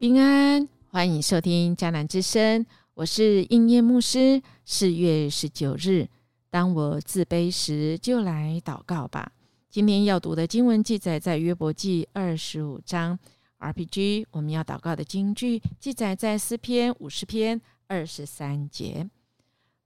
[0.00, 2.64] 平安，欢迎收听迦南之声，
[2.94, 4.40] 我是应验牧师。
[4.64, 6.08] 四月十九日，
[6.50, 9.32] 当我自卑时，就来祷告吧。
[9.68, 13.18] 今天要读的经文记载在约伯记二十五章。
[13.58, 19.10] RPG，我们要祷告的经句记载在诗篇五十篇二十三节。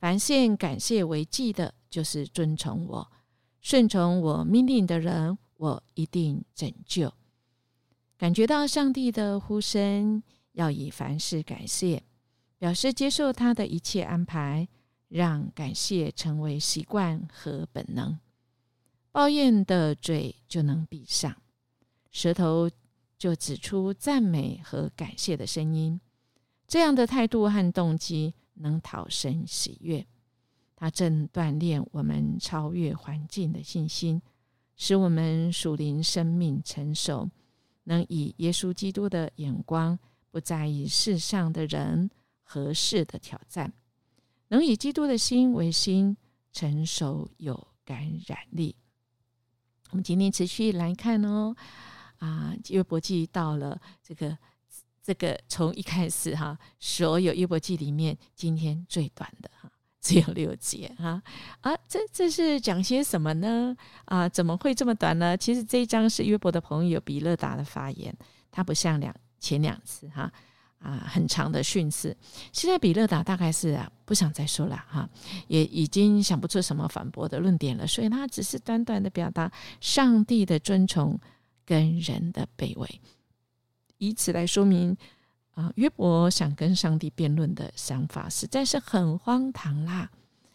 [0.00, 3.08] 凡献感谢为祭的，就是尊崇我、
[3.60, 7.12] 顺从我命令的人，我一定拯救。
[8.20, 12.02] 感觉到上帝的呼声，要以凡事感谢，
[12.58, 14.68] 表示接受他的一切安排，
[15.08, 18.18] 让感谢成为习惯和本能。
[19.10, 21.34] 抱怨的嘴就能闭上，
[22.10, 22.68] 舌头
[23.16, 25.98] 就指出赞美和感谢的声音。
[26.68, 30.06] 这样的态度和动机能讨神喜悦。
[30.76, 34.20] 他正锻炼我们超越环境的信心，
[34.76, 37.30] 使我们属灵生命成熟。
[37.84, 39.98] 能以耶稣基督的眼光，
[40.30, 42.10] 不在意世上的人
[42.42, 43.72] 和事的挑战，
[44.48, 46.16] 能以基督的心为心，
[46.52, 48.76] 成熟有感染力。
[49.90, 51.54] 我们今天持续来看哦，
[52.18, 54.38] 啊，约伯记到了这个
[55.02, 59.70] 这个从一开始哈，所有约伯记里面今天最短的哈。
[60.00, 61.22] 只有六节哈
[61.60, 63.76] 啊，这这是讲些什么呢？
[64.06, 65.36] 啊，怎么会这么短呢？
[65.36, 68.16] 其实这一章是约伯的朋友比勒达的发言，
[68.50, 70.32] 他不像两前两次哈
[70.78, 72.16] 啊很长的训示。
[72.50, 75.06] 现在比勒达大概是啊不想再说了哈，
[75.48, 81.20] 也已经想不出什么反驳的论点了，所以他只是短短的表达上帝的尊崇
[81.66, 83.00] 跟人的卑微，
[83.98, 84.96] 以此来说明。
[85.60, 90.10] 啊，约伯想跟上帝辩论的想法实在是很荒唐啦！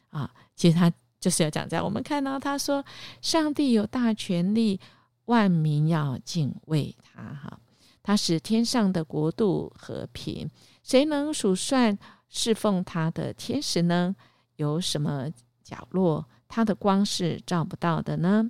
[0.10, 1.86] 啊，其实他就是要讲这样。
[1.86, 2.84] 我们看到他说，
[3.22, 4.80] 上帝有大权力，
[5.26, 7.22] 万民要敬畏他。
[7.22, 7.60] 哈，
[8.02, 10.50] 他使天上的国度和平，
[10.82, 11.96] 谁能数算
[12.28, 14.16] 侍奉他的天使呢？
[14.56, 15.30] 有什么
[15.64, 18.50] 角落他的光是照不到的呢？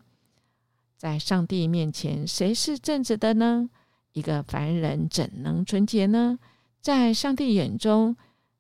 [0.96, 3.70] 在上帝面前，谁是正直的呢？
[4.16, 6.40] 一个凡人怎能纯洁呢？
[6.80, 8.16] 在上帝眼中，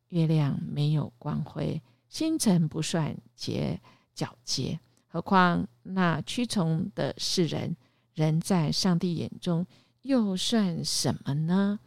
[0.10, 3.80] 月亮没有光辉，星辰不算结
[4.14, 4.78] 皎洁，
[5.08, 7.74] 何况那屈从的世人，
[8.16, 9.66] 人在上帝眼中
[10.02, 11.80] 又算什么呢？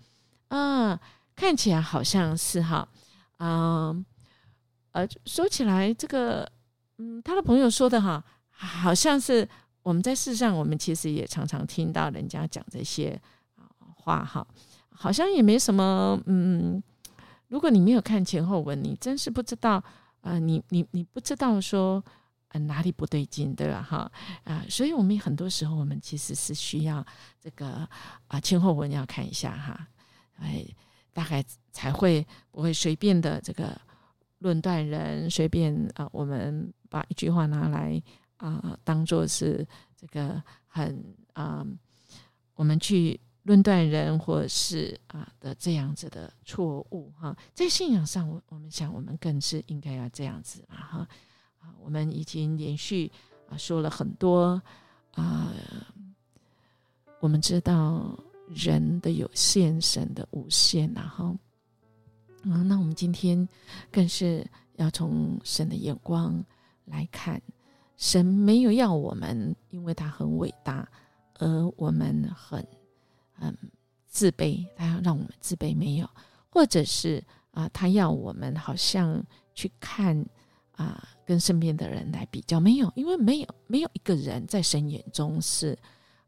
[0.48, 0.98] 啊，
[1.36, 2.88] 看起来好像是哈，
[3.36, 4.02] 嗯，
[4.92, 6.50] 呃，说起来这个，
[6.96, 9.46] 嗯，他的朋友说的哈，好像是
[9.82, 13.20] 我们在世上，我们其实也常常听到人家讲这些。
[13.98, 14.46] 话哈，
[14.90, 16.82] 好像也没什么，嗯，
[17.48, 19.82] 如果你没有看前后文，你真是不知道，
[20.22, 22.02] 呃，你你你不知道说，
[22.48, 23.82] 呃，哪里不对劲，对吧？
[23.82, 24.10] 哈，
[24.44, 27.04] 啊，所以我们很多时候，我们其实是需要
[27.40, 27.88] 这个
[28.28, 29.88] 啊前后文要看一下哈，
[30.40, 30.64] 哎，
[31.12, 33.78] 大概才会不会随便的这个
[34.38, 38.02] 论断人，随便啊，我们把一句话拿来
[38.38, 39.66] 啊当做是
[39.96, 41.04] 这个很
[41.34, 41.64] 啊，
[42.54, 43.20] 我们去。
[43.48, 51.08] 论断人或是啊的这样子的错误哈，在信仰上，我我们想，我们更是应该要这样子嘛哈
[51.58, 53.10] 啊，我们已经连续
[53.48, 54.60] 啊说了很多
[55.14, 55.50] 啊，
[57.20, 58.14] 我们知道
[58.48, 61.34] 人的有限，神的无限，然后
[62.42, 63.48] 啊，那我们今天
[63.90, 66.44] 更是要从神的眼光
[66.84, 67.40] 来看，
[67.96, 70.86] 神没有要我们，因为他很伟大，
[71.38, 72.62] 而我们很。
[73.40, 73.56] 嗯，
[74.06, 76.08] 自卑，他要让我们自卑没有，
[76.50, 77.22] 或者是
[77.52, 79.24] 啊，他要我们好像
[79.54, 80.26] 去看
[80.72, 85.78] 啊，跟身边的人来比较没有，因为没有没有一个人在神眼中是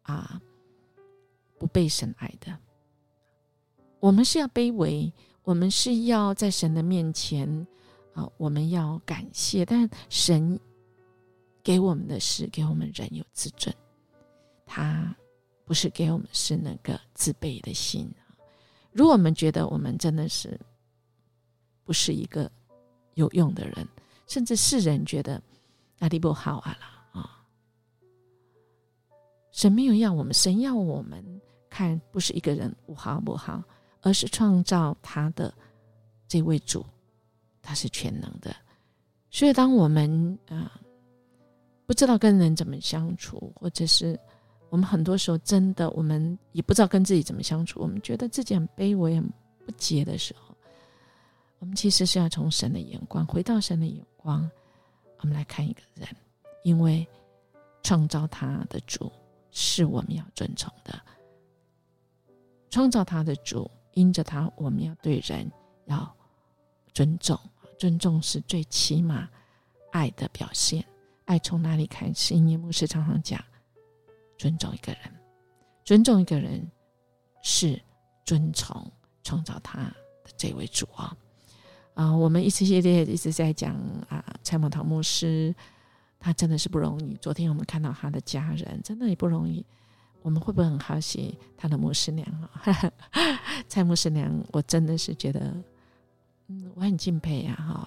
[0.03, 0.41] 啊
[1.59, 2.57] 不被神爱的。
[3.99, 5.13] 我们是要卑微，
[5.43, 7.67] 我们是要在神的面前
[8.15, 10.59] 啊，我们要感谢，但神
[11.63, 13.75] 给我们的是给我们人有自尊，
[14.65, 15.17] 他。
[15.71, 18.13] 不是给我们是那个自卑的心
[18.91, 20.59] 如果我们觉得我们真的是
[21.85, 22.51] 不是一个
[23.15, 23.87] 有用的人，
[24.27, 25.41] 甚至世人觉得
[25.97, 27.47] 哪里不好啊了啊，
[29.53, 31.25] 神没有要我们，神要我们
[31.69, 33.63] 看不是一个人不好不好，
[34.01, 35.55] 而是创造他的
[36.27, 36.85] 这位主，
[37.63, 38.53] 他是全能的。
[39.31, 40.81] 所以当我们啊
[41.87, 44.19] 不知道跟人怎么相处，或者是
[44.71, 47.81] 我们很多时候真的，我们也不知道跟自己怎么相处。
[47.81, 49.29] 我们觉得自己很卑微、很
[49.67, 50.55] 不洁的时候，
[51.59, 54.49] 我们其实是要从神的眼光，回到神的眼光，
[55.19, 56.09] 我们来看一个人，
[56.63, 57.07] 因为
[57.83, 59.11] 创造他的主
[59.51, 60.99] 是我们要尊崇的。
[62.71, 65.51] 创造他的主因着他，我们要对人
[65.87, 66.15] 要
[66.95, 67.37] 尊重，
[67.77, 69.29] 尊重是最起码
[69.91, 70.85] 爱的表现。
[71.25, 72.35] 爱从哪里开始？
[72.35, 73.43] 因为牧师常常讲，
[74.41, 75.01] 尊重一个人，
[75.85, 76.67] 尊重一个人
[77.43, 77.79] 是
[78.25, 78.91] 尊崇
[79.23, 79.95] 创造他的
[80.35, 81.15] 这位主啊。
[81.93, 83.77] 啊，我们一次系列一直在讲
[84.09, 85.55] 啊，蔡某堂牧师，
[86.19, 87.15] 他真的是不容易。
[87.21, 89.63] 昨天我们看到他的家人，真的也不容易。
[90.23, 92.65] 我们会不会很好奇他的牧师娘啊？
[93.69, 95.55] 蔡牧师娘，我真的是觉得，
[96.47, 97.87] 嗯，我很敬佩呀哈。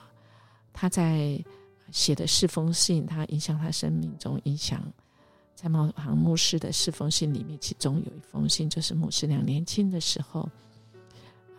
[0.72, 1.44] 他在
[1.92, 4.80] 写的四封信，他影响他生命中影响
[5.56, 10.50] 蔡茂行牧师的四封信里面，其中有一封信就是牧师娘年轻的时候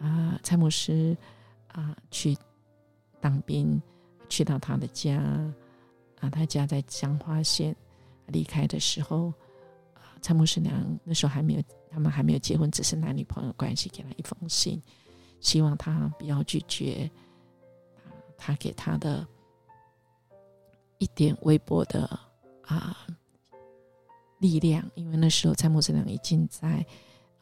[0.01, 1.17] 啊，蔡牧师。
[1.77, 2.39] 啊，去
[3.21, 3.83] 当兵，
[4.29, 5.17] 去到他的家，
[6.21, 7.75] 啊，他家在江花县。
[8.29, 9.33] 离开的时候，
[9.93, 14.81] 啊，蔡牧师娘那时候还没有，他们还没有结婚，只是男女朋友关系，给他一封信，
[15.41, 17.11] 希望他不要拒绝，
[18.39, 19.27] 他给他的
[20.99, 22.07] 一点微薄的
[22.63, 22.97] 啊
[24.45, 26.85] 力量，因为那时候蔡牧师娘已经在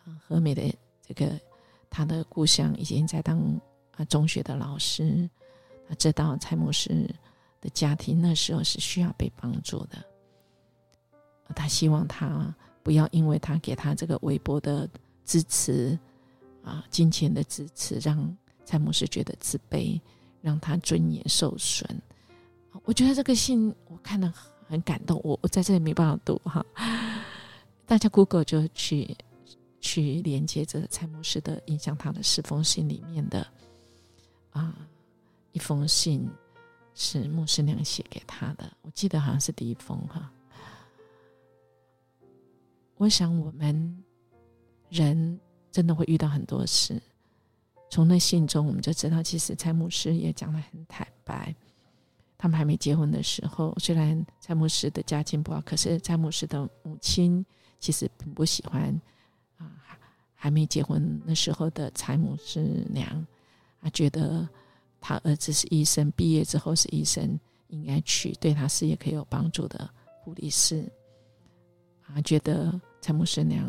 [0.05, 0.63] 啊和美的
[1.07, 1.33] 这个
[1.91, 3.61] 他的故乡，已经在当。
[3.95, 5.29] 啊，中学的老师，
[5.87, 7.07] 他知道蔡牧师
[7.61, 10.03] 的家庭那时候是需要被帮助的。
[11.55, 14.89] 他希望他不要因为他给他这个微薄的
[15.27, 15.99] 支持，
[16.65, 18.35] 啊，金钱的支持，让
[18.65, 20.01] 蔡牧师觉得自卑，
[20.41, 21.87] 让他尊严受损。
[22.85, 24.33] 我觉得这个信我看了
[24.73, 26.65] 很感动，我我在这里没办法读哈，
[27.85, 29.15] 大家 Google 就去
[29.83, 33.47] 去连接着蔡牧师的影响他的四封信里面的。
[34.53, 34.75] 啊，
[35.53, 36.27] 一封信
[36.95, 40.33] 是牧师娘写给他的，我记得好像是第一封哈。
[42.97, 44.03] 我想我们
[44.89, 45.39] 人
[45.71, 46.99] 真的会遇到很多事，
[47.91, 51.55] 从那信中我们就知道，其实蔡牧师也讲的很坦白。
[52.43, 57.47] 他们还没结婚的时候，虽然蔡姆斯的家境不好，可是蔡姆斯的母亲
[57.79, 59.01] 其实并不喜欢
[59.59, 59.71] 啊，
[60.35, 63.25] 还没结婚那时候的蔡牧师娘。
[63.79, 64.49] 啊觉得
[65.01, 69.89] 他儿子是医生，毕业之后是医生，应该去对他事业可以有帮助的
[70.25, 70.85] 护理师。
[72.09, 73.65] 啊，觉得蔡牧师娘，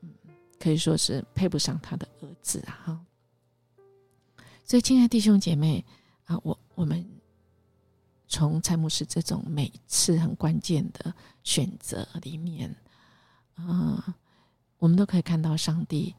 [0.00, 0.10] 嗯，
[0.58, 2.82] 可以说是配不上他的儿子啊。
[2.84, 3.00] 哈，
[4.64, 5.84] 所以，亲爱弟兄姐妹
[6.24, 7.08] 啊，我我们
[8.30, 11.12] 从蔡牧师这种每次很关键的
[11.42, 12.74] 选择里面，
[13.56, 14.16] 啊，
[14.78, 16.14] 我们都可以看到上帝。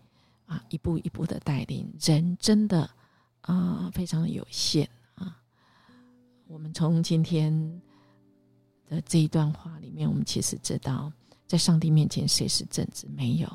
[0.45, 2.89] 啊，一步一步的带领，人真的
[3.39, 4.85] 啊，非常的有限
[5.15, 5.39] 啊。
[6.45, 7.81] 我们从今天
[8.85, 11.09] 的这一段话里面，我们其实知道，
[11.47, 13.07] 在上帝面前谁是正直？
[13.15, 13.49] 没有。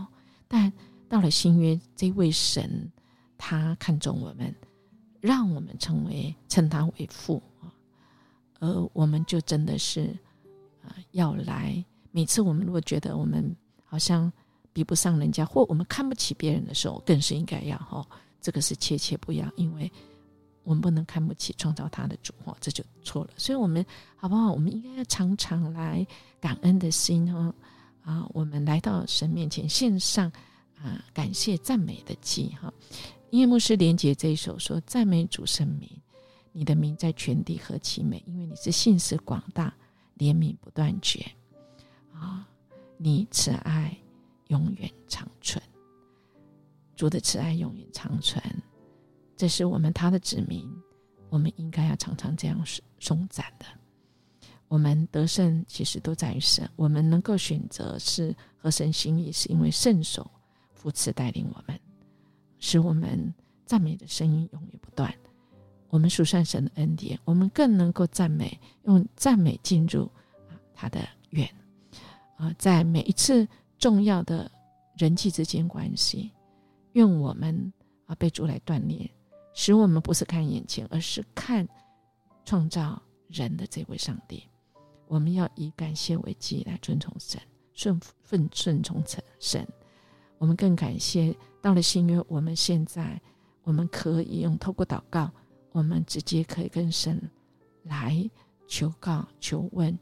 [0.48, 0.72] 但
[1.06, 2.90] 到了新约，这位神
[3.36, 4.54] 他看中我们，
[5.20, 7.42] 让我们成为称他为父，
[8.60, 10.16] 而我们就真的是
[10.82, 11.84] 啊，要来。
[12.10, 14.32] 每次我们如果觉得我们好像。
[14.72, 18.06] 比不上人家，或我们看不起别人的时候，更是应该要哈，
[18.42, 19.90] 这个是切切不要，因为
[20.64, 23.30] 我们不能看不起创造他的主哈，这就错了。
[23.38, 23.82] 所以，我们
[24.16, 24.52] 好不好？
[24.52, 26.06] 我们应该要常常来
[26.38, 27.54] 感恩的心哈
[28.04, 30.30] 啊，我们来到神面前献上
[30.78, 32.70] 啊感谢赞美的祭哈。
[33.30, 35.90] 因为牧师连接这一首说：“赞美主圣名，
[36.56, 38.22] 你的名在全地何其美！
[38.24, 39.74] 因为你是信实广大，
[40.16, 41.20] 怜悯不断绝
[42.14, 42.48] 啊，
[42.96, 43.94] 你慈爱。”
[44.48, 45.60] 永远长存，
[46.94, 48.40] 主的慈爱永远长存，
[49.36, 50.64] 这是我们他的子民，
[51.28, 52.64] 我们应该要常常这样
[53.00, 53.66] 颂赞的。
[54.68, 60.30] 我们得胜其实都在于神，我们能够选择是合神心意，是因为圣手
[60.76, 61.80] 扶持带领我们，
[62.60, 63.34] 使我们
[63.64, 65.12] 赞美的声音永远不断。
[65.88, 70.04] 我们数算神的恩典，我们更能够赞美，用赞美进入
[70.48, 71.00] 啊他的
[71.30, 71.48] 愿
[72.36, 73.46] 啊，在每一次。
[73.78, 74.50] 重要的
[74.96, 76.32] 人际之间关系，
[76.92, 77.70] 愿我们
[78.06, 79.06] 啊被主来锻炼，
[79.52, 81.68] 使我们不是看眼前，而是看
[82.46, 84.42] 创造人的这位上帝。
[85.08, 87.38] 我们要以感谢为基来尊崇神，
[87.74, 89.04] 顺顺顺从。
[89.38, 89.68] 神，
[90.38, 93.20] 我们更感谢到了新约，我们现在
[93.62, 95.30] 我们可以用透过祷告，
[95.76, 97.20] 我们直接可以跟神
[97.82, 98.30] 来
[98.66, 99.94] 求告、求问，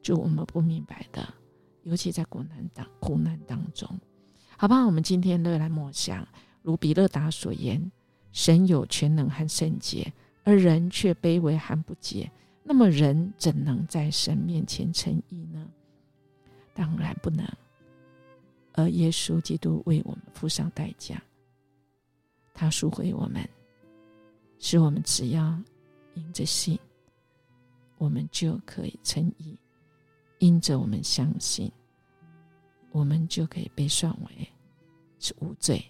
[0.00, 1.34] 就我们不明白的。
[1.82, 3.88] 尤其在苦难当苦难当中，
[4.56, 4.86] 好不好？
[4.86, 6.24] 我们今天乐来默想，
[6.62, 7.90] 如比勒达所言：
[8.30, 10.12] 神有全能和圣洁，
[10.44, 12.30] 而人却卑微和不洁。
[12.62, 15.68] 那么人怎能在神面前称义呢？
[16.72, 17.44] 当然不能。
[18.74, 21.20] 而耶稣基督为我们付上代价，
[22.54, 23.44] 他赎回我们，
[24.58, 25.58] 使我们只要
[26.14, 26.78] 因着信，
[27.98, 29.56] 我们就可以称义；
[30.38, 31.70] 因着我们相信，
[32.90, 34.48] 我们就可以被算为
[35.18, 35.84] 是无罪，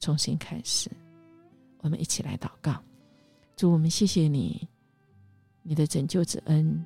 [0.00, 0.90] 重新开始。
[1.78, 2.82] 我们一起来祷告，
[3.56, 4.66] 主我们谢谢你，
[5.62, 6.82] 你的拯救之恩，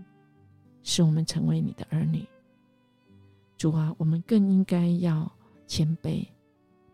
[0.83, 2.27] 使我们成为你的儿女。
[3.57, 5.31] 主啊，我们更应该要
[5.67, 6.27] 谦卑，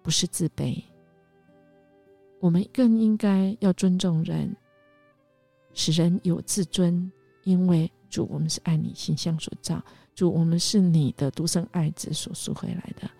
[0.02, 0.82] 不是自卑。
[2.44, 4.54] 我们更应该要尊重人，
[5.72, 7.10] 使人有自尊。
[7.44, 9.82] 因为主，我们是爱你形象所造，
[10.14, 13.10] 主，我们是你的独生爱子所赎回来的。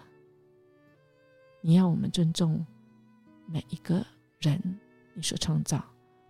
[1.63, 2.63] 你要我们尊重
[3.47, 4.05] 每一个
[4.41, 4.61] 人，
[5.15, 5.83] 你所创造，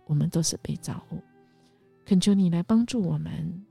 [0.05, 1.21] 我们都是被造物。
[2.05, 3.65] 恳求你来帮助我们，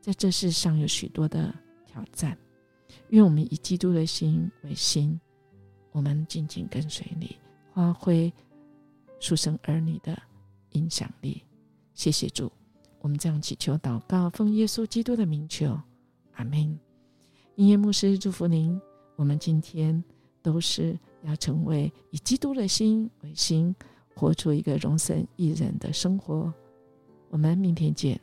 [0.00, 1.54] 在这世上有许多的
[1.84, 2.38] 挑战，
[3.08, 5.20] 愿我们以基督的心为心，
[5.92, 7.36] 我们紧紧跟随你。
[7.74, 8.32] 发挥
[9.18, 10.16] 书生儿女的
[10.70, 11.42] 影响力，
[11.92, 12.50] 谢谢主。
[13.00, 15.76] 我们这样祈求祷告，奉耶稣基督的名求，
[16.34, 16.78] 阿门。
[17.56, 18.80] 音乐牧师祝福您。
[19.16, 20.02] 我们今天
[20.42, 23.74] 都是要成为以基督的心为心，
[24.14, 26.52] 活出一个容神一人的生活。
[27.28, 28.20] 我们明天见。